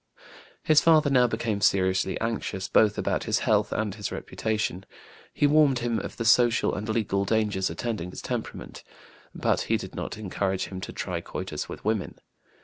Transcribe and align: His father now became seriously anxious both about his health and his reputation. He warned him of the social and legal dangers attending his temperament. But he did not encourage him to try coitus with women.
His 0.63 0.81
father 0.81 1.11
now 1.11 1.27
became 1.27 1.61
seriously 1.61 2.19
anxious 2.19 2.67
both 2.67 2.97
about 2.97 3.25
his 3.25 3.37
health 3.45 3.71
and 3.71 3.93
his 3.93 4.11
reputation. 4.11 4.83
He 5.31 5.45
warned 5.45 5.77
him 5.77 5.99
of 5.99 6.17
the 6.17 6.25
social 6.25 6.73
and 6.73 6.89
legal 6.89 7.23
dangers 7.23 7.69
attending 7.69 8.09
his 8.09 8.23
temperament. 8.23 8.83
But 9.35 9.61
he 9.69 9.77
did 9.77 9.93
not 9.93 10.17
encourage 10.17 10.69
him 10.69 10.81
to 10.81 10.91
try 10.91 11.21
coitus 11.21 11.69
with 11.69 11.85
women. 11.85 12.15